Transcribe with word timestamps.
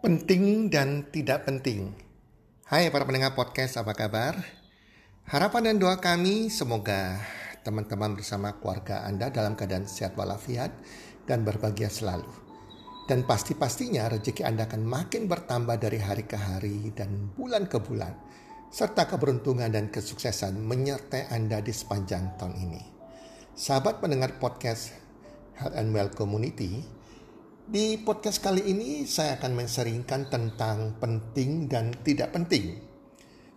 Penting 0.00 0.72
dan 0.72 1.12
tidak 1.12 1.44
penting. 1.44 1.92
Hai 2.64 2.88
para 2.88 3.04
pendengar 3.04 3.36
podcast, 3.36 3.76
apa 3.76 3.92
kabar? 3.92 4.32
Harapan 5.28 5.68
dan 5.68 5.76
doa 5.76 6.00
kami 6.00 6.48
semoga 6.48 7.20
teman-teman 7.60 8.16
bersama 8.16 8.56
keluarga 8.56 9.04
Anda 9.04 9.28
dalam 9.28 9.60
keadaan 9.60 9.84
sehat 9.84 10.16
walafiat 10.16 10.72
dan 11.28 11.44
berbahagia 11.44 11.92
selalu. 11.92 12.32
Dan 13.12 13.28
pasti-pastinya 13.28 14.08
rezeki 14.08 14.40
Anda 14.40 14.64
akan 14.64 14.88
makin 14.88 15.28
bertambah 15.28 15.76
dari 15.76 16.00
hari 16.00 16.24
ke 16.24 16.40
hari 16.40 16.96
dan 16.96 17.36
bulan 17.36 17.68
ke 17.68 17.76
bulan. 17.76 18.16
Serta 18.72 19.04
keberuntungan 19.04 19.68
dan 19.68 19.92
kesuksesan 19.92 20.64
menyertai 20.64 21.28
Anda 21.28 21.60
di 21.60 21.76
sepanjang 21.76 22.40
tahun 22.40 22.56
ini. 22.56 22.82
Sahabat 23.52 24.00
pendengar 24.00 24.40
podcast 24.40 24.96
Health 25.60 25.76
and 25.76 25.92
Well 25.92 26.08
Community, 26.08 26.99
di 27.70 28.02
podcast 28.02 28.42
kali 28.42 28.66
ini 28.66 29.06
saya 29.06 29.38
akan 29.38 29.62
menseringkan 29.62 30.26
tentang 30.26 30.98
penting 30.98 31.70
dan 31.70 31.94
tidak 32.02 32.34
penting. 32.34 32.82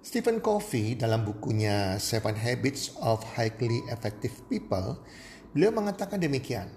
Stephen 0.06 0.38
Covey 0.38 0.94
dalam 0.94 1.26
bukunya 1.26 1.98
Seven 1.98 2.38
Habits 2.38 2.94
of 3.02 3.26
Highly 3.34 3.82
Effective 3.90 4.38
People, 4.54 5.02
beliau 5.50 5.74
mengatakan 5.74 6.22
demikian. 6.22 6.70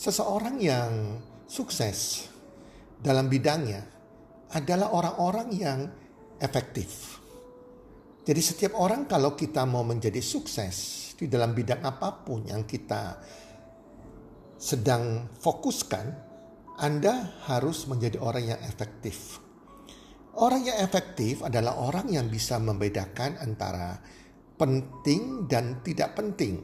Seseorang 0.00 0.56
yang 0.64 1.20
sukses 1.44 2.24
dalam 3.04 3.28
bidangnya 3.28 3.84
adalah 4.56 4.88
orang-orang 4.88 5.48
yang 5.52 5.92
efektif. 6.40 7.20
Jadi 8.24 8.40
setiap 8.40 8.80
orang 8.80 9.04
kalau 9.04 9.36
kita 9.36 9.68
mau 9.68 9.84
menjadi 9.84 10.24
sukses 10.24 11.12
di 11.20 11.28
dalam 11.28 11.52
bidang 11.52 11.84
apa 11.84 12.24
pun 12.24 12.48
yang 12.48 12.64
kita 12.64 13.20
sedang 14.56 15.28
fokuskan, 15.36 16.27
anda 16.78 17.34
harus 17.50 17.90
menjadi 17.90 18.22
orang 18.22 18.54
yang 18.54 18.60
efektif. 18.62 19.42
Orang 20.38 20.62
yang 20.62 20.78
efektif 20.78 21.42
adalah 21.42 21.74
orang 21.74 22.06
yang 22.06 22.30
bisa 22.30 22.62
membedakan 22.62 23.34
antara 23.42 23.98
penting 24.54 25.50
dan 25.50 25.82
tidak 25.82 26.14
penting. 26.14 26.62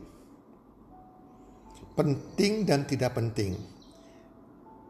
Penting 1.99 2.63
dan 2.63 2.87
tidak 2.87 3.19
penting. 3.19 3.59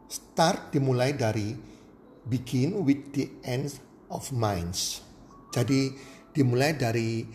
Start 0.05 0.69
dimulai 0.69 1.17
dari 1.17 1.57
begin 2.29 2.85
with 2.85 3.09
the 3.17 3.25
end 3.41 3.73
of 4.13 4.29
minds. 4.29 5.01
Jadi 5.49 5.89
dimulai 6.29 6.77
dari 6.77 7.25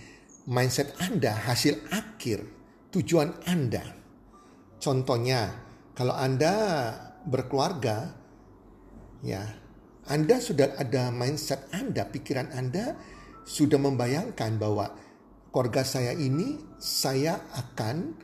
mindset 0.47 0.95
Anda, 1.03 1.35
hasil 1.35 1.91
akhir, 1.91 2.47
tujuan 2.95 3.35
Anda. 3.51 3.83
Contohnya, 4.79 5.51
kalau 5.99 6.15
Anda 6.15 6.55
berkeluarga, 7.27 8.17
ya, 9.21 9.45
Anda 10.09 10.41
sudah 10.41 10.77
ada 10.81 11.13
mindset 11.13 11.69
Anda, 11.71 12.09
pikiran 12.09 12.51
Anda 12.57 12.97
sudah 13.45 13.79
membayangkan 13.81 14.57
bahwa 14.61 14.95
keluarga 15.51 15.83
saya 15.83 16.15
ini 16.15 16.61
saya 16.79 17.41
akan 17.53 18.15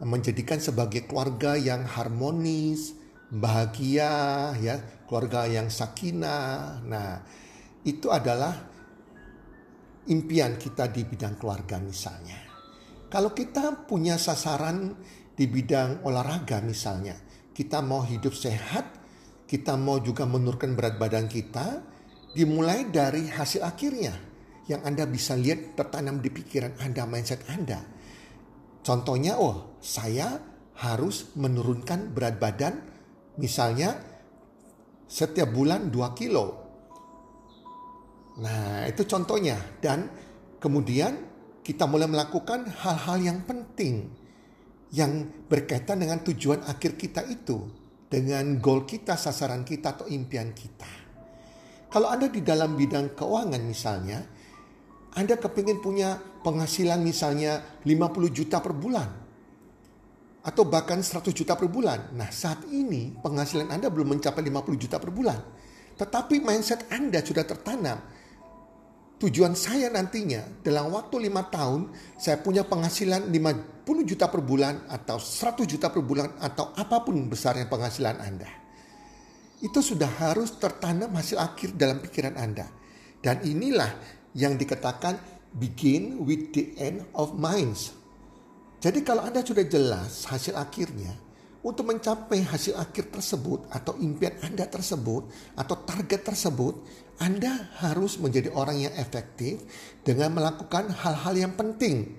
menjadikan 0.00 0.62
sebagai 0.62 1.04
keluarga 1.04 1.60
yang 1.60 1.84
harmonis, 1.84 2.96
bahagia, 3.30 4.54
ya, 4.58 4.80
keluarga 5.04 5.44
yang 5.46 5.68
sakinah. 5.68 6.80
Nah, 6.82 7.20
itu 7.84 8.08
adalah 8.08 8.56
impian 10.08 10.56
kita 10.56 10.88
di 10.88 11.04
bidang 11.04 11.36
keluarga 11.36 11.76
misalnya. 11.78 12.48
Kalau 13.10 13.34
kita 13.34 13.86
punya 13.86 14.16
sasaran 14.16 14.94
di 15.34 15.44
bidang 15.50 16.06
olahraga 16.06 16.62
misalnya, 16.62 17.18
kita 17.52 17.82
mau 17.82 18.02
hidup 18.06 18.32
sehat, 18.32 18.86
kita 19.46 19.74
mau 19.74 19.98
juga 19.98 20.24
menurunkan 20.24 20.74
berat 20.78 20.94
badan 20.96 21.26
kita, 21.26 21.82
dimulai 22.34 22.86
dari 22.88 23.26
hasil 23.26 23.66
akhirnya 23.66 24.14
yang 24.70 24.86
Anda 24.86 25.06
bisa 25.06 25.34
lihat 25.34 25.74
tertanam 25.74 26.22
di 26.22 26.30
pikiran 26.30 26.78
Anda, 26.78 27.02
mindset 27.06 27.42
Anda. 27.50 27.82
Contohnya, 28.80 29.36
oh 29.36 29.76
saya 29.82 30.38
harus 30.80 31.36
menurunkan 31.36 32.14
berat 32.14 32.40
badan 32.40 32.80
misalnya 33.36 33.98
setiap 35.10 35.50
bulan 35.52 35.90
2 35.92 36.16
kilo. 36.16 36.46
Nah 38.40 38.86
itu 38.88 39.04
contohnya 39.04 39.58
dan 39.82 40.08
kemudian 40.62 41.28
kita 41.60 41.84
mulai 41.84 42.08
melakukan 42.08 42.64
hal-hal 42.64 43.18
yang 43.20 43.38
penting 43.44 44.08
yang 44.90 45.46
berkaitan 45.46 46.02
dengan 46.02 46.18
tujuan 46.26 46.66
akhir 46.66 46.98
kita 46.98 47.22
itu, 47.30 47.62
dengan 48.10 48.58
goal 48.58 48.82
kita, 48.82 49.14
sasaran 49.14 49.62
kita 49.62 49.94
atau 49.94 50.06
impian 50.10 50.50
kita. 50.50 50.88
Kalau 51.90 52.10
Anda 52.10 52.30
di 52.30 52.42
dalam 52.42 52.78
bidang 52.78 53.18
keuangan 53.18 53.62
misalnya, 53.62 54.22
Anda 55.14 55.38
kepingin 55.38 55.82
punya 55.82 56.18
penghasilan 56.18 57.02
misalnya 57.02 57.82
50 57.82 58.30
juta 58.30 58.62
per 58.62 58.74
bulan. 58.74 59.08
Atau 60.40 60.70
bahkan 60.70 61.02
100 61.02 61.34
juta 61.34 61.58
per 61.58 61.66
bulan. 61.66 62.14
Nah 62.14 62.30
saat 62.30 62.64
ini 62.70 63.12
penghasilan 63.18 63.68
Anda 63.74 63.90
belum 63.90 64.16
mencapai 64.16 64.40
50 64.40 64.82
juta 64.86 64.96
per 65.02 65.10
bulan. 65.10 65.38
Tetapi 65.98 66.40
mindset 66.40 66.88
Anda 66.88 67.20
sudah 67.20 67.44
tertanam 67.44 67.98
tujuan 69.20 69.52
saya 69.52 69.92
nantinya 69.92 70.64
dalam 70.64 70.88
waktu 70.96 71.28
lima 71.28 71.44
tahun 71.52 71.92
saya 72.16 72.40
punya 72.40 72.64
penghasilan 72.64 73.28
50 73.28 73.84
juta 74.08 74.32
per 74.32 74.40
bulan 74.40 74.88
atau 74.88 75.20
100 75.20 75.68
juta 75.68 75.92
per 75.92 76.00
bulan 76.00 76.40
atau 76.40 76.72
apa 76.72 77.04
pun 77.04 77.28
besarnya 77.28 77.68
penghasilan 77.68 78.16
Anda. 78.16 78.48
Itu 79.60 79.84
sudah 79.84 80.08
harus 80.08 80.56
tertanam 80.56 81.12
hasil 81.12 81.36
akhir 81.36 81.76
dalam 81.76 82.00
pikiran 82.00 82.32
Anda. 82.40 82.64
Dan 83.20 83.44
inilah 83.44 83.92
yang 84.32 84.56
dikatakan 84.56 85.20
begin 85.52 86.24
with 86.24 86.56
the 86.56 86.72
end 86.80 87.04
of 87.12 87.36
minds. 87.36 87.92
Jadi 88.80 89.04
kalau 89.04 89.28
Anda 89.28 89.44
sudah 89.44 89.68
jelas 89.68 90.24
hasil 90.32 90.56
akhirnya, 90.56 91.12
untuk 91.60 91.92
mencapai 91.92 92.40
hasil 92.40 92.72
akhir 92.72 93.12
tersebut 93.12 93.68
atau 93.68 93.92
impian 94.00 94.32
Anda 94.40 94.64
tersebut 94.64 95.28
atau 95.52 95.76
target 95.84 96.24
tersebut, 96.24 96.74
Anda 97.20 97.68
harus 97.84 98.16
menjadi 98.16 98.48
orang 98.56 98.80
yang 98.80 98.94
efektif 98.96 99.60
dengan 100.00 100.32
melakukan 100.40 100.88
hal-hal 100.88 101.34
yang 101.36 101.52
penting. 101.52 102.16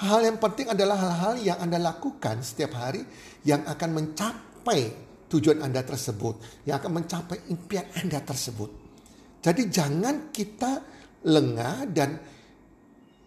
Hal 0.00 0.24
yang 0.24 0.40
penting 0.40 0.72
adalah 0.72 0.96
hal-hal 0.96 1.34
yang 1.44 1.58
Anda 1.60 1.76
lakukan 1.76 2.40
setiap 2.40 2.72
hari 2.72 3.04
yang 3.44 3.68
akan 3.68 4.00
mencapai 4.00 4.80
tujuan 5.28 5.60
Anda 5.60 5.84
tersebut, 5.84 6.64
yang 6.64 6.80
akan 6.80 7.04
mencapai 7.04 7.52
impian 7.52 7.84
Anda 8.00 8.24
tersebut. 8.24 8.72
Jadi 9.44 9.68
jangan 9.68 10.32
kita 10.32 10.80
lengah 11.28 11.84
dan 11.92 12.16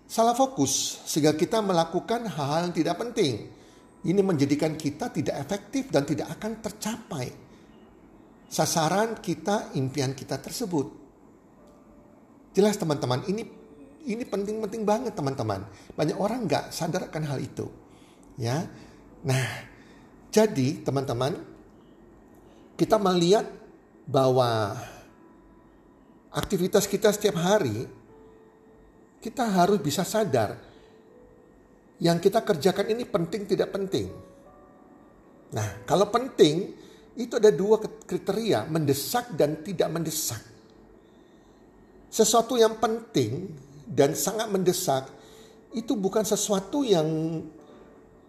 salah 0.09 0.33
fokus 0.33 0.97
sehingga 1.05 1.37
kita 1.37 1.61
melakukan 1.61 2.25
hal-hal 2.25 2.69
yang 2.69 2.73
tidak 2.73 2.97
penting. 2.97 3.52
Ini 4.03 4.19
menjadikan 4.19 4.75
kita 4.75 5.07
tidak 5.15 5.39
efektif 5.39 5.87
dan 5.87 6.03
tidak 6.03 6.35
akan 6.35 6.59
tercapai 6.59 7.27
sasaran 8.51 9.17
kita, 9.23 9.71
impian 9.79 10.11
kita 10.11 10.37
tersebut. 10.43 10.91
Jelas 12.53 12.75
teman-teman, 12.75 13.23
ini 13.31 13.47
ini 14.03 14.23
penting-penting 14.27 14.83
banget 14.83 15.15
teman-teman. 15.15 15.63
Banyak 15.95 16.19
orang 16.19 16.43
nggak 16.45 16.75
sadar 16.75 17.07
akan 17.07 17.23
hal 17.23 17.39
itu. 17.39 17.71
Ya, 18.35 18.67
nah 19.23 19.47
jadi 20.33 20.83
teman-teman 20.83 21.39
kita 22.75 22.99
melihat 22.99 23.47
bahwa 24.09 24.75
aktivitas 26.33 26.89
kita 26.89 27.13
setiap 27.13 27.37
hari 27.39 27.85
kita 29.23 29.45
harus 29.47 29.79
bisa 29.79 30.03
sadar 30.03 30.59
yang 32.03 32.19
kita 32.19 32.43
kerjakan 32.43 32.91
ini 32.91 33.07
penting 33.07 33.47
tidak 33.47 33.71
penting. 33.71 34.11
Nah, 35.55 35.87
kalau 35.87 36.11
penting 36.11 36.75
itu 37.15 37.39
ada 37.39 37.47
dua 37.47 37.79
kriteria, 37.79 38.67
mendesak 38.67 39.31
dan 39.39 39.63
tidak 39.63 39.87
mendesak. 39.87 40.43
Sesuatu 42.11 42.59
yang 42.59 42.75
penting 42.75 43.55
dan 43.87 44.19
sangat 44.19 44.51
mendesak 44.51 45.07
itu 45.71 45.95
bukan 45.95 46.27
sesuatu 46.27 46.83
yang 46.83 47.07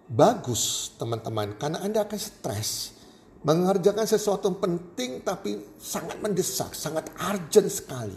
bagus, 0.06 0.94
teman-teman, 0.94 1.58
karena 1.58 1.82
Anda 1.82 2.06
akan 2.06 2.20
stres 2.20 2.94
mengerjakan 3.44 4.08
sesuatu 4.08 4.48
yang 4.48 4.60
penting 4.62 5.20
tapi 5.20 5.60
sangat 5.76 6.16
mendesak, 6.22 6.72
sangat 6.72 7.12
urgent 7.20 7.68
sekali. 7.68 8.16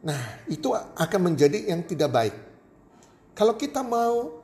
Nah, 0.00 0.40
itu 0.48 0.72
akan 0.72 1.20
menjadi 1.20 1.68
yang 1.68 1.84
tidak 1.84 2.08
baik. 2.08 2.49
Kalau 3.40 3.56
kita 3.56 3.80
mau 3.80 4.36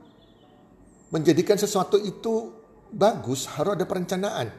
menjadikan 1.13 1.53
sesuatu 1.53 2.01
itu 2.01 2.49
bagus, 2.89 3.45
harus 3.45 3.77
ada 3.77 3.85
perencanaan. 3.85 4.49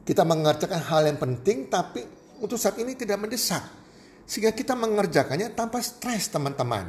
Kita 0.00 0.24
mengerjakan 0.24 0.80
hal 0.80 1.12
yang 1.12 1.20
penting 1.20 1.68
tapi 1.68 2.00
untuk 2.40 2.56
saat 2.56 2.80
ini 2.80 2.96
tidak 2.96 3.20
mendesak. 3.20 3.60
Sehingga 4.24 4.56
kita 4.56 4.72
mengerjakannya 4.72 5.52
tanpa 5.52 5.84
stres 5.84 6.32
teman-teman. 6.32 6.88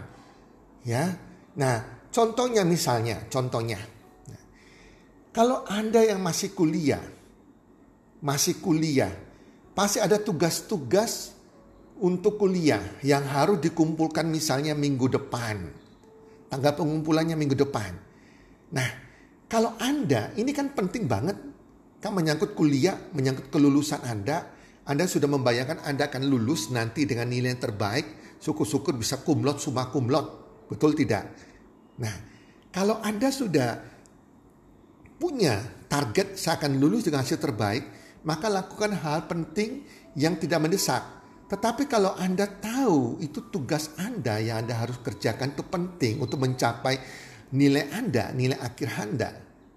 Ya. 0.88 1.12
Nah, 1.60 2.08
contohnya 2.08 2.64
misalnya, 2.64 3.28
contohnya. 3.28 3.84
kalau 5.36 5.68
Anda 5.68 6.08
yang 6.08 6.24
masih 6.24 6.56
kuliah, 6.56 7.04
masih 8.24 8.64
kuliah, 8.64 9.12
pasti 9.76 10.00
ada 10.00 10.24
tugas-tugas 10.24 11.36
untuk 12.00 12.40
kuliah 12.40 12.96
yang 13.04 13.28
harus 13.28 13.60
dikumpulkan 13.60 14.24
misalnya 14.24 14.72
minggu 14.72 15.12
depan. 15.12 15.87
Tanggal 16.48 16.74
pengumpulannya 16.80 17.36
minggu 17.36 17.56
depan. 17.60 17.92
Nah, 18.72 18.90
kalau 19.48 19.76
Anda, 19.80 20.36
ini 20.36 20.52
kan 20.52 20.72
penting 20.72 21.08
banget. 21.08 21.36
Kan 22.00 22.12
menyangkut 22.14 22.56
kuliah, 22.56 22.96
menyangkut 23.16 23.48
kelulusan 23.52 24.04
Anda. 24.04 24.56
Anda 24.88 25.04
sudah 25.04 25.28
membayangkan 25.28 25.84
Anda 25.84 26.08
akan 26.08 26.24
lulus 26.28 26.72
nanti 26.72 27.04
dengan 27.04 27.28
nilai 27.28 27.56
yang 27.56 27.60
terbaik. 27.60 28.40
Syukur-syukur 28.40 28.96
bisa 28.96 29.20
kumlot, 29.24 29.60
summa 29.60 29.92
kumlot. 29.92 30.28
Betul 30.72 30.96
tidak? 30.96 31.32
Nah, 32.00 32.16
kalau 32.72 33.00
Anda 33.02 33.32
sudah 33.34 33.82
punya 35.18 35.58
target 35.90 36.38
saya 36.38 36.62
akan 36.62 36.78
lulus 36.78 37.10
dengan 37.10 37.26
hasil 37.26 37.42
terbaik, 37.42 37.84
maka 38.28 38.52
lakukan 38.52 38.94
hal 38.94 39.26
penting 39.26 39.88
yang 40.14 40.38
tidak 40.38 40.62
mendesak. 40.62 41.02
Tetapi 41.48 41.88
kalau 41.88 42.12
Anda 42.20 42.44
tahu 42.44 43.24
itu 43.24 43.48
tugas 43.48 43.96
Anda 43.96 44.36
yang 44.44 44.68
Anda 44.68 44.84
harus 44.84 45.00
kerjakan 45.00 45.56
itu 45.56 45.64
penting 45.64 46.20
untuk 46.20 46.44
mencapai 46.44 47.00
nilai 47.56 47.88
Anda, 47.96 48.36
nilai 48.36 48.60
akhir 48.60 48.90
Anda, 49.00 49.30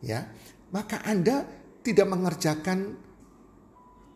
ya. 0.02 0.26
Maka 0.74 1.02
Anda 1.06 1.46
tidak 1.86 2.10
mengerjakan 2.10 2.98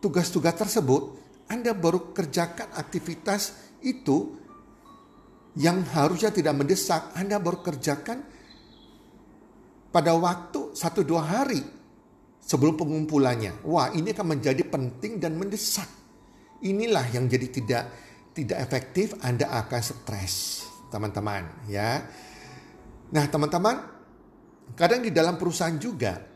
tugas-tugas 0.03 0.55
tersebut, 0.59 1.15
Anda 1.47 1.71
baru 1.71 2.11
kerjakan 2.11 2.75
aktivitas 2.75 3.55
itu 3.79 4.35
yang 5.55 5.87
harusnya 5.95 6.35
tidak 6.35 6.59
mendesak, 6.59 7.15
Anda 7.15 7.39
baru 7.39 7.63
kerjakan 7.63 8.19
pada 9.95 10.11
waktu 10.11 10.75
satu 10.75 11.07
dua 11.07 11.23
hari 11.23 11.63
sebelum 12.43 12.75
pengumpulannya. 12.75 13.63
Wah 13.63 13.95
ini 13.95 14.11
akan 14.11 14.35
menjadi 14.35 14.67
penting 14.67 15.23
dan 15.23 15.39
mendesak. 15.39 15.87
Inilah 16.63 17.11
yang 17.11 17.27
jadi 17.27 17.47
tidak 17.51 17.83
tidak 18.35 18.59
efektif, 18.63 19.15
Anda 19.23 19.47
akan 19.51 19.81
stres, 19.83 20.67
teman-teman. 20.91 21.67
Ya, 21.71 22.03
nah 23.11 23.25
teman-teman, 23.27 23.79
kadang 24.75 25.03
di 25.03 25.11
dalam 25.11 25.39
perusahaan 25.39 25.75
juga 25.79 26.35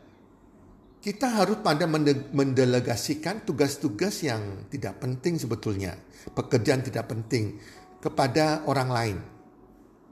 kita 1.00 1.32
harus 1.32 1.64
pada 1.64 1.88
mendelegasikan 2.28 3.48
tugas-tugas 3.48 4.20
yang 4.20 4.68
tidak 4.68 5.00
penting 5.00 5.40
sebetulnya, 5.40 5.96
pekerjaan 6.36 6.84
tidak 6.84 7.08
penting 7.08 7.56
kepada 8.04 8.68
orang 8.68 8.88
lain, 8.92 9.16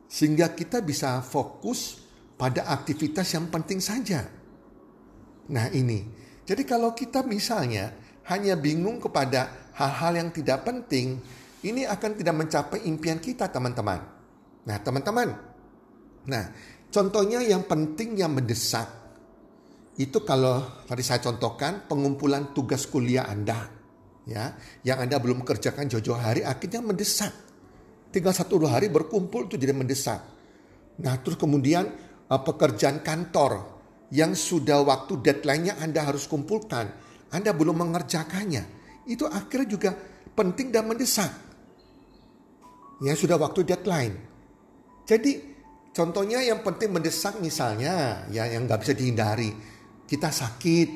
sehingga 0.09 0.57
kita 0.57 0.81
bisa 0.81 1.21
fokus 1.21 2.01
pada 2.41 2.65
aktivitas 2.73 3.29
yang 3.37 3.53
penting 3.53 3.85
saja. 3.85 4.25
Nah 5.53 5.69
ini, 5.77 6.09
jadi 6.49 6.65
kalau 6.65 6.97
kita 6.97 7.21
misalnya 7.21 7.93
hanya 8.29 8.55
bingung 8.55 9.01
kepada 9.01 9.73
hal-hal 9.77 10.13
yang 10.21 10.31
tidak 10.31 10.65
penting, 10.65 11.19
ini 11.65 11.89
akan 11.89 12.13
tidak 12.15 12.35
mencapai 12.37 12.85
impian 12.85 13.19
kita 13.19 13.49
teman-teman. 13.49 14.01
Nah 14.69 14.77
teman-teman, 14.85 15.29
nah 16.29 16.45
contohnya 16.93 17.41
yang 17.41 17.65
penting 17.65 18.21
yang 18.21 18.37
mendesak, 18.37 18.85
itu 19.97 20.23
kalau 20.23 20.85
tadi 20.85 21.03
saya 21.03 21.25
contohkan 21.25 21.89
pengumpulan 21.89 22.53
tugas 22.53 22.85
kuliah 22.85 23.27
Anda, 23.27 23.65
ya, 24.29 24.55
yang 24.85 25.03
Anda 25.03 25.17
belum 25.19 25.43
kerjakan 25.43 25.89
jauh-jauh 25.89 26.21
hari 26.21 26.45
akhirnya 26.45 26.85
mendesak. 26.85 27.33
Tinggal 28.13 28.33
satu 28.37 28.61
dua 28.61 28.77
hari 28.77 28.89
berkumpul 28.93 29.49
itu 29.49 29.57
jadi 29.61 29.73
mendesak. 29.73 30.21
Nah 31.01 31.17
terus 31.21 31.37
kemudian 31.41 31.89
uh, 32.29 32.41
pekerjaan 32.41 33.01
kantor 33.05 33.81
yang 34.13 34.33
sudah 34.33 34.81
waktu 34.85 35.21
deadline-nya 35.21 35.81
Anda 35.81 36.05
harus 36.05 36.25
kumpulkan, 36.25 36.89
Anda 37.29 37.53
belum 37.53 37.85
mengerjakannya, 37.85 38.63
itu 39.09 39.25
akhirnya 39.29 39.69
juga 39.69 39.91
penting 40.33 40.73
dan 40.73 40.89
mendesak. 40.89 41.31
Ya 43.05 43.15
sudah 43.15 43.39
waktu 43.39 43.63
deadline. 43.63 44.15
Jadi 45.07 45.39
contohnya 45.95 46.43
yang 46.43 46.65
penting 46.67 46.91
mendesak 46.91 47.39
misalnya 47.39 48.27
ya 48.33 48.49
yang 48.49 48.67
nggak 48.67 48.81
bisa 48.83 48.93
dihindari. 48.97 49.55
Kita 50.09 50.33
sakit, 50.33 50.89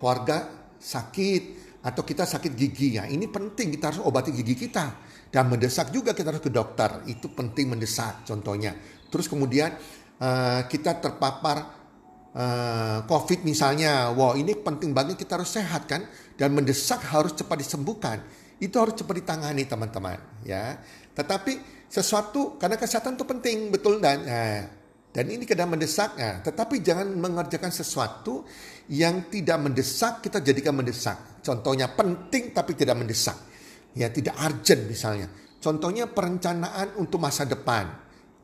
keluarga 0.00 0.72
sakit, 0.80 1.42
atau 1.78 2.02
kita 2.02 2.26
sakit 2.26 2.52
gigi 2.58 2.98
ya 2.98 3.06
ini 3.06 3.30
penting 3.30 3.70
kita 3.70 3.94
harus 3.94 4.02
obati 4.02 4.34
gigi 4.34 4.66
kita 4.66 4.98
dan 5.30 5.46
mendesak 5.46 5.94
juga 5.94 6.10
kita 6.10 6.34
harus 6.34 6.42
ke 6.42 6.50
dokter 6.50 7.06
itu 7.06 7.30
penting 7.30 7.70
mendesak 7.70 8.26
contohnya 8.26 8.74
terus 9.06 9.30
kemudian 9.30 9.78
uh, 10.18 10.66
kita 10.66 10.98
terpapar 10.98 11.77
uh, 12.34 13.04
COVID 13.06 13.46
misalnya, 13.46 14.12
wow 14.12 14.34
ini 14.36 14.52
penting 14.58 14.92
banget 14.92 15.20
kita 15.20 15.40
harus 15.40 15.54
sehat 15.54 15.88
kan 15.88 16.04
dan 16.36 16.52
mendesak 16.52 17.00
harus 17.08 17.32
cepat 17.32 17.60
disembuhkan. 17.60 18.20
Itu 18.58 18.82
harus 18.82 18.98
cepat 18.98 19.22
ditangani 19.22 19.64
teman-teman 19.64 20.18
ya. 20.42 20.76
Tetapi 21.14 21.84
sesuatu 21.88 22.60
karena 22.60 22.76
kesehatan 22.76 23.16
itu 23.16 23.24
penting 23.24 23.56
betul 23.72 23.96
dan 24.02 24.18
nah, 24.26 24.60
dan 25.08 25.24
ini 25.24 25.48
kadang 25.48 25.72
mendesak 25.72 26.20
nah, 26.20 26.44
tetapi 26.44 26.84
jangan 26.84 27.08
mengerjakan 27.16 27.72
sesuatu 27.72 28.44
yang 28.92 29.32
tidak 29.32 29.56
mendesak 29.60 30.20
kita 30.24 30.44
jadikan 30.44 30.76
mendesak. 30.76 31.40
Contohnya 31.40 31.92
penting 31.92 32.52
tapi 32.52 32.76
tidak 32.76 32.96
mendesak. 32.98 33.36
Ya 33.96 34.12
tidak 34.12 34.36
urgent 34.36 34.84
misalnya. 34.84 35.28
Contohnya 35.58 36.06
perencanaan 36.06 36.96
untuk 37.00 37.18
masa 37.18 37.42
depan. 37.44 37.88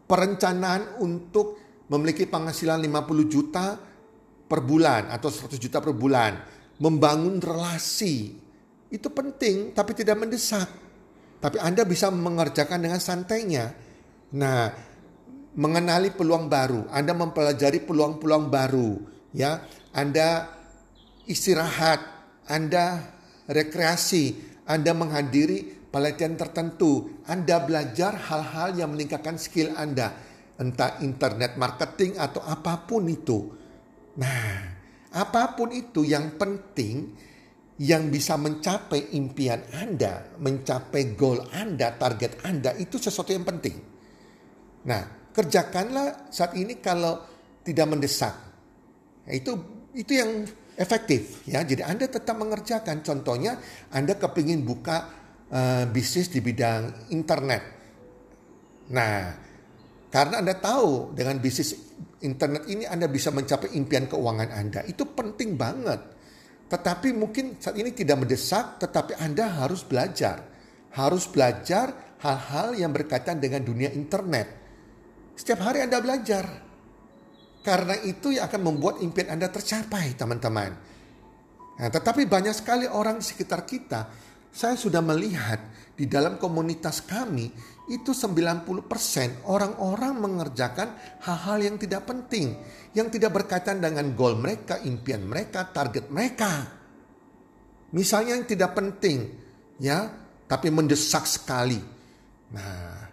Perencanaan 0.04 1.00
untuk 1.00 1.63
memiliki 1.88 2.24
penghasilan 2.24 2.80
50 2.80 3.28
juta 3.28 3.76
per 4.44 4.60
bulan 4.64 5.12
atau 5.12 5.28
100 5.28 5.56
juta 5.60 5.80
per 5.80 5.92
bulan, 5.92 6.36
membangun 6.80 7.40
relasi. 7.40 8.36
Itu 8.88 9.10
penting 9.10 9.74
tapi 9.74 9.92
tidak 9.96 10.20
mendesak. 10.20 10.68
Tapi 11.42 11.60
Anda 11.60 11.84
bisa 11.84 12.08
mengerjakan 12.08 12.80
dengan 12.80 13.00
santainya. 13.02 13.68
Nah, 14.32 14.72
mengenali 15.54 16.08
peluang 16.14 16.48
baru, 16.48 16.88
Anda 16.88 17.12
mempelajari 17.12 17.84
peluang-peluang 17.84 18.48
baru, 18.48 18.96
ya. 19.36 19.60
Anda 19.92 20.48
istirahat, 21.28 22.00
Anda 22.48 23.12
rekreasi, 23.46 24.40
Anda 24.64 24.96
menghadiri 24.96 25.92
pelatihan 25.92 26.34
tertentu, 26.34 27.22
Anda 27.28 27.60
belajar 27.60 28.16
hal-hal 28.16 28.80
yang 28.80 28.96
meningkatkan 28.96 29.36
skill 29.36 29.76
Anda 29.76 30.33
entah 30.58 31.02
internet 31.02 31.58
marketing 31.58 32.18
atau 32.18 32.42
apa 32.44 32.86
pun 32.86 33.06
itu. 33.10 33.50
Nah, 34.20 34.52
apa 35.14 35.54
pun 35.58 35.74
itu 35.74 36.06
yang 36.06 36.38
penting 36.38 37.14
yang 37.82 38.06
bisa 38.06 38.38
mencapai 38.38 39.18
impian 39.18 39.58
Anda, 39.74 40.38
mencapai 40.38 41.18
goal 41.18 41.42
Anda, 41.50 41.98
target 41.98 42.46
Anda 42.46 42.70
itu 42.78 43.02
sesuatu 43.02 43.34
yang 43.34 43.42
penting. 43.42 43.74
Nah, 44.86 45.32
kerjakanlah 45.34 46.30
saat 46.30 46.54
ini 46.54 46.78
kalau 46.78 47.18
tidak 47.66 47.86
mendesak. 47.90 48.34
Itu 49.26 49.58
itu 49.90 50.12
yang 50.14 50.46
efektif 50.78 51.42
ya. 51.50 51.66
Jadi 51.66 51.82
Anda 51.82 52.06
tetap 52.06 52.38
mengerjakan. 52.38 53.02
Contohnya 53.02 53.58
Anda 53.90 54.14
kepingin 54.14 54.62
buka 54.62 55.10
uh, 55.50 55.84
bisnis 55.90 56.30
di 56.30 56.38
bidang 56.38 57.10
internet. 57.10 57.62
Nah, 58.94 59.34
karena 60.14 60.38
Anda 60.38 60.54
tahu 60.54 61.10
dengan 61.10 61.42
bisnis 61.42 61.74
internet 62.22 62.70
ini 62.70 62.86
Anda 62.86 63.10
bisa 63.10 63.34
mencapai 63.34 63.74
impian 63.74 64.06
keuangan 64.06 64.46
Anda. 64.54 64.86
Itu 64.86 65.10
penting 65.10 65.58
banget. 65.58 65.98
Tetapi 66.70 67.10
mungkin 67.18 67.58
saat 67.58 67.74
ini 67.74 67.90
tidak 67.90 68.22
mendesak, 68.22 68.78
tetapi 68.78 69.18
Anda 69.18 69.50
harus 69.50 69.82
belajar. 69.82 70.38
Harus 70.94 71.26
belajar 71.26 72.14
hal-hal 72.22 72.78
yang 72.78 72.94
berkaitan 72.94 73.42
dengan 73.42 73.66
dunia 73.66 73.90
internet. 73.90 74.46
Setiap 75.34 75.66
hari 75.66 75.82
Anda 75.82 75.98
belajar. 75.98 76.46
Karena 77.66 77.98
itu 78.06 78.38
yang 78.38 78.46
akan 78.46 78.62
membuat 78.70 79.02
impian 79.02 79.34
Anda 79.34 79.50
tercapai, 79.50 80.14
teman-teman. 80.14 80.70
Nah, 81.74 81.90
tetapi 81.90 82.30
banyak 82.30 82.54
sekali 82.54 82.86
orang 82.86 83.18
di 83.18 83.26
sekitar 83.26 83.66
kita, 83.66 84.06
saya 84.54 84.78
sudah 84.78 85.02
melihat 85.02 85.58
di 85.98 86.06
dalam 86.06 86.38
komunitas 86.38 87.02
kami 87.02 87.50
itu 87.84 88.16
90% 88.16 89.44
orang-orang 89.44 90.16
mengerjakan 90.16 91.20
hal-hal 91.20 91.58
yang 91.60 91.76
tidak 91.76 92.08
penting, 92.08 92.56
yang 92.96 93.12
tidak 93.12 93.36
berkaitan 93.36 93.84
dengan 93.84 94.16
goal 94.16 94.40
mereka, 94.40 94.80
impian 94.80 95.28
mereka, 95.28 95.68
target 95.68 96.08
mereka. 96.08 96.64
Misalnya 97.92 98.40
yang 98.40 98.48
tidak 98.48 98.72
penting, 98.72 99.36
ya, 99.76 100.08
tapi 100.48 100.72
mendesak 100.72 101.28
sekali. 101.28 101.78
Nah, 102.56 103.04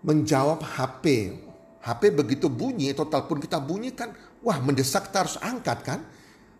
menjawab 0.00 0.64
HP. 0.64 1.36
HP 1.84 2.02
begitu 2.12 2.48
bunyi 2.48 2.96
atau 2.96 3.04
telepon 3.06 3.38
kita 3.38 3.60
bunyikan, 3.60 4.10
wah 4.40 4.58
mendesak 4.58 5.12
kita 5.12 5.28
harus 5.28 5.36
angkat 5.44 5.78
kan? 5.84 6.00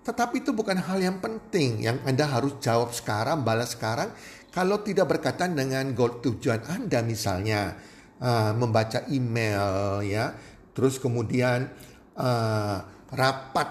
Tetapi 0.05 0.40
itu 0.40 0.57
bukan 0.57 0.81
hal 0.81 1.00
yang 1.05 1.21
penting 1.21 1.85
yang 1.85 2.00
Anda 2.09 2.25
harus 2.25 2.57
jawab 2.64 2.97
sekarang, 2.97 3.45
balas 3.45 3.76
sekarang 3.76 4.09
kalau 4.49 4.81
tidak 4.81 5.17
berkaitan 5.17 5.52
dengan 5.52 5.93
goal 5.93 6.25
tujuan 6.25 6.64
Anda 6.67 7.05
misalnya 7.05 7.76
uh, 8.21 8.52
membaca 8.57 9.05
email 9.12 10.00
ya, 10.05 10.33
terus 10.73 10.97
kemudian 10.97 11.69
uh, 12.17 12.78
rapat 13.12 13.69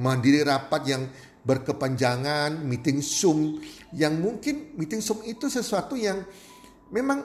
mandiri 0.00 0.42
rapat 0.42 0.82
yang 0.88 1.02
berkepanjangan, 1.44 2.56
meeting 2.64 3.04
Zoom 3.04 3.60
yang 3.92 4.16
mungkin 4.16 4.72
meeting 4.80 5.04
Zoom 5.04 5.20
itu 5.28 5.52
sesuatu 5.52 5.92
yang 5.94 6.24
memang 6.88 7.20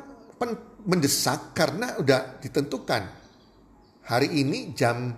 mendesak 0.84 1.56
karena 1.56 1.96
udah 2.00 2.40
ditentukan. 2.40 3.04
Hari 4.10 4.30
ini 4.42 4.74
jam 4.76 5.14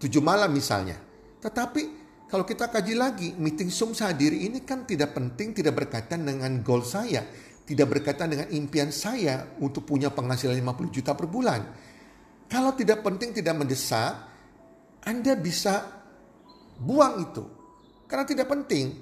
7 0.00 0.08
malam 0.18 0.50
misalnya. 0.50 0.98
Tetapi 1.38 2.01
kalau 2.32 2.48
kita 2.48 2.72
kaji 2.72 2.96
lagi, 2.96 3.36
meeting 3.36 3.68
Zoom 3.68 3.92
saya 3.92 4.16
diri 4.16 4.48
ini 4.48 4.64
kan 4.64 4.88
tidak 4.88 5.12
penting, 5.12 5.52
tidak 5.52 5.84
berkaitan 5.84 6.24
dengan 6.24 6.64
goal 6.64 6.80
saya. 6.80 7.20
Tidak 7.68 7.84
berkaitan 7.84 8.32
dengan 8.32 8.48
impian 8.48 8.88
saya 8.88 9.52
untuk 9.60 9.84
punya 9.84 10.08
penghasilan 10.08 10.56
50 10.56 10.96
juta 10.96 11.12
per 11.12 11.28
bulan. 11.28 11.60
Kalau 12.48 12.72
tidak 12.72 13.04
penting, 13.04 13.36
tidak 13.36 13.52
mendesak, 13.52 14.16
Anda 15.04 15.36
bisa 15.36 15.84
buang 16.80 17.20
itu. 17.20 17.44
Karena 18.08 18.24
tidak 18.24 18.48
penting. 18.48 18.96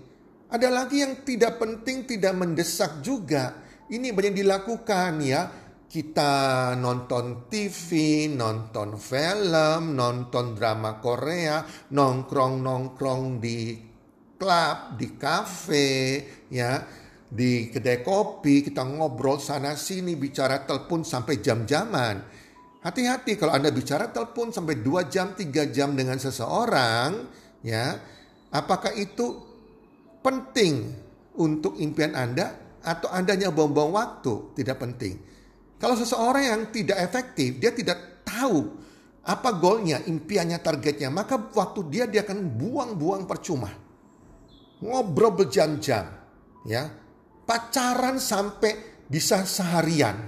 Ada 0.51 0.67
lagi 0.67 0.99
yang 0.99 1.23
tidak 1.23 1.63
penting, 1.63 2.11
tidak 2.11 2.35
mendesak 2.35 2.99
juga. 2.99 3.63
Ini 3.87 4.11
banyak 4.11 4.43
dilakukan 4.43 5.23
ya 5.23 5.70
kita 5.90 6.73
nonton 6.78 7.50
TV, 7.50 8.30
nonton 8.30 8.94
film, 8.94 9.99
nonton 9.99 10.54
drama 10.54 11.02
Korea, 11.02 11.66
nongkrong-nongkrong 11.90 13.42
di 13.42 13.75
klub, 14.38 14.94
di 14.94 15.18
kafe, 15.18 15.90
ya, 16.47 16.78
di 17.26 17.75
kedai 17.75 18.06
kopi, 18.06 18.70
kita 18.70 18.87
ngobrol 18.87 19.42
sana 19.42 19.75
sini, 19.75 20.14
bicara 20.14 20.62
telepon 20.62 21.02
sampai 21.02 21.42
jam-jaman. 21.42 22.23
Hati-hati 22.87 23.35
kalau 23.35 23.59
Anda 23.59 23.75
bicara 23.75 24.14
telepon 24.14 24.54
sampai 24.54 24.78
2 24.78 25.11
jam, 25.11 25.35
3 25.35 25.75
jam 25.75 25.99
dengan 25.99 26.23
seseorang, 26.23 27.26
ya, 27.66 27.99
apakah 28.54 28.94
itu 28.94 29.42
penting 30.23 30.94
untuk 31.35 31.75
impian 31.82 32.14
Anda 32.14 32.78
atau 32.78 33.11
Anda 33.11 33.35
hanya 33.35 33.50
buang-buang 33.50 33.90
waktu? 33.90 34.54
Tidak 34.54 34.78
penting. 34.78 35.39
Kalau 35.81 35.97
seseorang 35.97 36.45
yang 36.45 36.63
tidak 36.69 37.01
efektif, 37.01 37.57
dia 37.57 37.73
tidak 37.73 38.21
tahu 38.21 38.77
apa 39.25 39.49
goalnya, 39.57 40.05
impiannya, 40.05 40.61
targetnya, 40.61 41.09
maka 41.09 41.41
waktu 41.41 41.81
dia 41.89 42.05
dia 42.05 42.21
akan 42.21 42.53
buang-buang 42.61 43.25
percuma. 43.25 43.73
Ngobrol 44.85 45.41
berjam-jam, 45.41 46.05
ya. 46.69 46.93
Pacaran 47.49 48.21
sampai 48.21 48.77
bisa 49.09 49.43
seharian. 49.43 50.21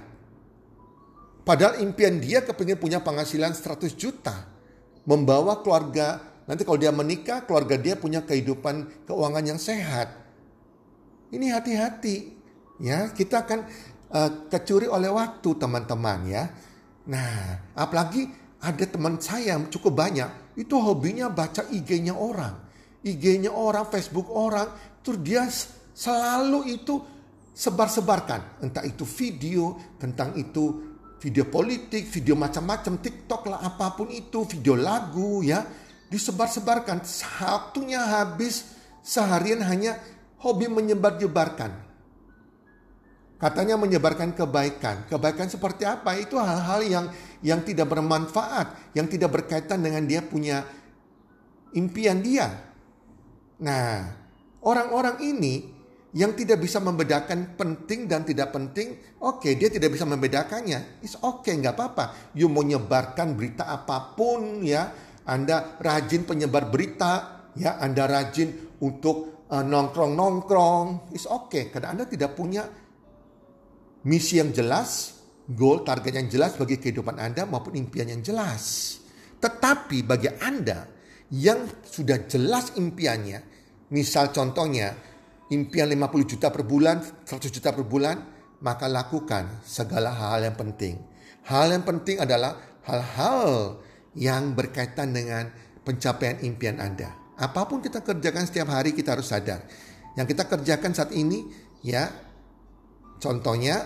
Padahal 1.45 1.79
impian 1.85 2.17
dia 2.17 2.41
kepingin 2.43 2.79
punya 2.79 2.99
penghasilan 2.99 3.53
100 3.53 3.93
juta. 3.93 4.49
Membawa 5.03 5.59
keluarga, 5.59 6.19
nanti 6.47 6.63
kalau 6.63 6.79
dia 6.79 6.91
menikah, 6.91 7.43
keluarga 7.43 7.75
dia 7.75 7.95
punya 7.99 8.23
kehidupan 8.23 9.05
keuangan 9.07 9.43
yang 9.43 9.59
sehat. 9.59 10.11
Ini 11.29 11.51
hati-hati. 11.51 12.41
Ya, 12.81 13.11
kita 13.11 13.45
akan 13.47 13.67
uh, 14.13 14.47
kecuri 14.47 14.85
oleh 14.85 15.09
waktu 15.09 15.49
teman-teman 15.57 16.19
ya. 16.29 16.43
Nah, 17.09 17.59
apalagi 17.75 18.29
ada 18.63 18.85
teman 18.87 19.19
saya 19.19 19.57
yang 19.57 19.67
cukup 19.67 19.99
banyak, 19.99 20.55
itu 20.55 20.75
hobinya 20.79 21.27
baca 21.27 21.67
IG-nya 21.67 22.15
orang. 22.15 22.55
IG-nya 23.03 23.51
orang, 23.51 23.91
Facebook 23.91 24.31
orang, 24.31 24.71
terus 25.03 25.19
dia 25.19 25.43
selalu 25.91 26.79
itu 26.79 27.03
sebar-sebarkan. 27.51 28.63
Entah 28.63 28.87
itu 28.87 29.03
video, 29.03 29.75
tentang 29.99 30.31
itu 30.39 30.95
video 31.19 31.43
politik, 31.51 32.07
video 32.07 32.39
macam-macam, 32.39 33.03
TikTok 33.03 33.51
lah, 33.51 33.59
apa 33.59 33.99
pun 33.99 34.07
itu, 34.07 34.47
video 34.47 34.79
lagu 34.79 35.43
ya. 35.43 35.67
Disebar-sebarkan, 36.07 37.03
waktunya 37.43 37.99
habis 37.99 38.71
seharian 39.03 39.59
hanya 39.65 39.99
hobi 40.39 40.71
menyebar-jebarkan 40.71 41.92
Katanya 43.43 43.75
menyebarkan 43.75 44.31
kebaikan. 44.31 45.03
Kebaikan 45.11 45.51
seperti 45.51 45.83
apa? 45.83 46.15
Itu 46.15 46.39
hal-hal 46.39 46.79
yang 46.87 47.05
yang 47.43 47.59
tidak 47.59 47.91
bermanfaat, 47.91 48.95
yang 48.95 49.03
tidak 49.11 49.35
berkaitan 49.35 49.83
dengan 49.83 50.07
dia 50.07 50.23
punya 50.23 50.63
impian 51.75 52.23
dia. 52.23 52.47
Nah, 53.59 54.15
orang-orang 54.63 55.19
ini 55.19 55.67
yang 56.15 56.31
tidak 56.39 56.63
bisa 56.63 56.79
membedakan 56.79 57.59
penting 57.59 58.07
dan 58.07 58.23
tidak 58.23 58.55
penting, 58.55 58.95
oke 59.19 59.43
okay, 59.43 59.59
dia 59.59 59.67
tidak 59.67 59.91
bisa 59.91 60.07
membedakannya. 60.07 61.03
It's 61.03 61.19
okay, 61.19 61.59
nggak 61.59 61.75
apa-apa. 61.75 62.31
You 62.39 62.47
mau 62.47 62.63
nyebarkan 62.63 63.35
berita 63.35 63.67
apa 63.67 64.15
pun 64.15 64.63
ya, 64.63 64.87
Anda 65.27 65.75
rajin 65.83 66.23
penyebar 66.23 66.71
berita, 66.71 67.43
ya 67.59 67.75
Anda 67.75 68.07
rajin 68.07 68.79
untuk 68.79 69.43
uh, 69.51 69.65
nongkrong-nongkrong, 69.67 71.11
it's 71.11 71.27
okay. 71.27 71.67
Karena 71.67 71.91
Anda 71.91 72.07
tidak 72.07 72.39
punya 72.39 72.82
misi 74.03 74.39
yang 74.39 74.51
jelas, 74.51 75.19
goal, 75.47 75.83
target 75.83 76.19
yang 76.19 76.27
jelas 76.31 76.55
bagi 76.55 76.79
kehidupan 76.79 77.19
Anda 77.19 77.47
maupun 77.47 77.75
impian 77.75 78.07
yang 78.11 78.21
jelas. 78.23 78.95
Tetapi 79.39 80.03
bagi 80.07 80.31
Anda 80.39 80.87
yang 81.31 81.67
sudah 81.83 82.27
jelas 82.27 82.75
impiannya, 82.79 83.39
misal 83.91 84.31
contohnya 84.31 84.95
impian 85.51 85.91
50 85.91 86.31
juta 86.31 86.47
per 86.53 86.63
bulan, 86.63 87.03
100 87.27 87.51
juta 87.51 87.75
per 87.75 87.83
bulan, 87.83 88.17
maka 88.63 88.87
lakukan 88.87 89.63
segala 89.67 90.15
hal 90.15 90.47
yang 90.47 90.55
penting. 90.55 90.95
Hal 91.43 91.75
yang 91.75 91.83
penting 91.83 92.23
adalah 92.23 92.55
hal-hal 92.87 93.79
yang 94.15 94.55
berkaitan 94.55 95.11
dengan 95.11 95.51
pencapaian 95.83 96.39
impian 96.39 96.79
Anda. 96.79 97.11
Apa 97.35 97.67
pun 97.67 97.83
kita 97.83 97.99
kerjakan 97.99 98.47
setiap 98.47 98.71
hari 98.71 98.95
kita 98.95 99.19
harus 99.19 99.27
sadar. 99.27 99.67
Yang 100.15 100.37
kita 100.37 100.43
kerjakan 100.47 100.91
saat 100.95 101.11
ini 101.11 101.43
ya 101.83 102.07
Contohnya, 103.23 103.79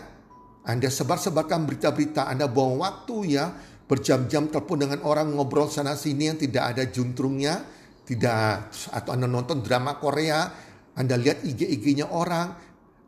Anda 0.66 0.90
sebar-sebarkan 0.90 1.70
berita-berita, 1.70 2.26
Anda 2.26 2.50
buang 2.50 2.82
waktu 2.82 3.38
ya, 3.38 3.54
berjam-jam 3.86 4.50
telepon 4.50 4.82
dengan 4.82 5.06
orang 5.06 5.30
ngobrol 5.38 5.70
sana 5.70 5.94
sini 5.94 6.34
yang 6.34 6.42
tidak 6.42 6.74
ada 6.74 6.84
juntrungnya, 6.90 7.62
tidak 8.02 8.74
atau 8.90 9.14
Anda 9.14 9.30
nonton 9.30 9.62
drama 9.62 10.02
Korea, 10.02 10.50
Anda 10.98 11.22
lihat 11.22 11.46
IG-IG-nya 11.46 12.10
orang, 12.10 12.50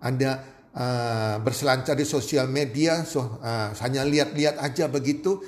Anda 0.05 0.38
uh, 0.69 1.36
berselancar 1.41 1.98
di 1.98 2.05
sosial 2.05 2.45
media, 2.45 3.01
so, 3.09 3.41
uh, 3.41 3.74
hanya 3.81 4.05
lihat-lihat 4.05 4.62
aja 4.62 4.86
begitu. 4.86 5.41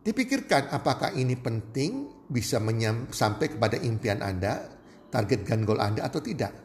Dipikirkan 0.00 0.72
apakah 0.72 1.12
ini 1.12 1.36
penting 1.36 2.24
bisa 2.24 2.56
menyam, 2.56 3.12
sampai 3.12 3.52
kepada 3.52 3.76
impian 3.76 4.24
Anda, 4.24 4.64
target 5.12 5.44
dan 5.44 5.68
goal 5.68 5.76
Anda 5.76 6.08
atau 6.08 6.24
tidak. 6.24 6.56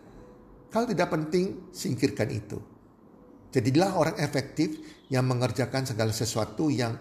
Kalau 0.72 0.88
tidak 0.88 1.12
penting, 1.12 1.70
singkirkan 1.76 2.32
itu. 2.32 2.75
Jadilah 3.56 3.96
orang 3.96 4.20
efektif 4.20 4.84
yang 5.08 5.32
mengerjakan 5.32 5.88
segala 5.88 6.12
sesuatu 6.12 6.68
yang 6.68 6.92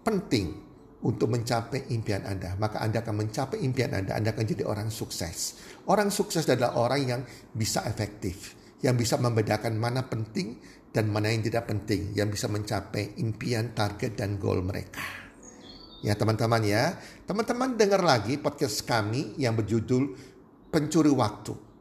penting 0.00 0.56
untuk 1.04 1.28
mencapai 1.28 1.92
impian 1.92 2.24
Anda. 2.24 2.56
Maka 2.56 2.80
Anda 2.80 3.04
akan 3.04 3.26
mencapai 3.26 3.60
impian 3.60 3.92
Anda, 3.92 4.16
Anda 4.16 4.32
akan 4.32 4.44
jadi 4.48 4.64
orang 4.64 4.88
sukses. 4.88 5.60
Orang 5.84 6.08
sukses 6.08 6.48
adalah 6.48 6.80
orang 6.80 7.00
yang 7.04 7.20
bisa 7.52 7.84
efektif, 7.84 8.56
yang 8.80 8.96
bisa 8.96 9.20
membedakan 9.20 9.76
mana 9.76 10.08
penting 10.08 10.56
dan 10.96 11.12
mana 11.12 11.28
yang 11.28 11.44
tidak 11.44 11.68
penting, 11.68 12.16
yang 12.16 12.32
bisa 12.32 12.48
mencapai 12.48 13.20
impian, 13.20 13.76
target, 13.76 14.16
dan 14.16 14.40
goal 14.40 14.64
mereka. 14.64 15.04
Ya 16.00 16.16
teman-teman 16.16 16.64
ya, 16.64 16.96
teman-teman 17.28 17.76
dengar 17.76 18.00
lagi 18.00 18.40
podcast 18.40 18.80
kami 18.88 19.36
yang 19.36 19.54
berjudul 19.60 20.16
Pencuri 20.72 21.12
Waktu. 21.12 21.71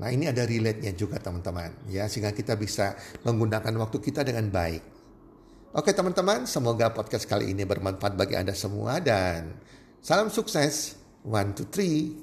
Nah 0.00 0.08
ini 0.08 0.24
ada 0.24 0.48
relate-nya 0.48 0.96
juga 0.96 1.20
teman-teman 1.20 1.84
ya 1.92 2.08
sehingga 2.08 2.32
kita 2.32 2.56
bisa 2.56 2.96
menggunakan 3.28 3.72
waktu 3.76 3.98
kita 4.00 4.24
dengan 4.24 4.48
baik. 4.48 4.80
Oke 5.72 5.92
teman-teman, 5.92 6.44
semoga 6.48 6.92
podcast 6.92 7.24
kali 7.28 7.52
ini 7.52 7.64
bermanfaat 7.64 8.16
bagi 8.16 8.36
Anda 8.36 8.56
semua 8.56 9.00
dan 9.00 9.56
salam 10.00 10.32
sukses. 10.32 11.00
One, 11.22 11.54
two, 11.54 11.68
three. 11.70 12.18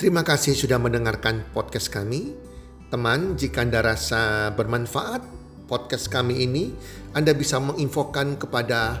Terima 0.00 0.20
kasih 0.26 0.58
sudah 0.58 0.76
mendengarkan 0.80 1.48
podcast 1.54 1.88
kami. 1.88 2.34
Teman, 2.88 3.36
jika 3.40 3.62
Anda 3.62 3.80
rasa 3.80 4.52
bermanfaat 4.52 5.22
podcast 5.64 6.10
kami 6.10 6.44
ini, 6.44 6.74
Anda 7.16 7.32
bisa 7.32 7.56
menginfokan 7.62 8.36
kepada 8.36 9.00